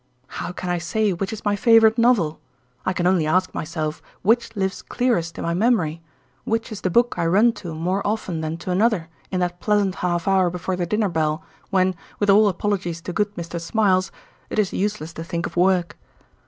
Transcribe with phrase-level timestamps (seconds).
[0.29, 2.39] How can I say which is my favourite novel?
[2.87, 6.01] I can only ask myself which lives clearest in my memory,
[6.43, 9.93] which is the book I run to more often than to another in that pleasant
[10.01, 13.61] half hour before the dinner bell, when, with all apologies to good Mr.
[13.61, 14.11] Smiles,
[14.49, 15.99] it is useless to think of work.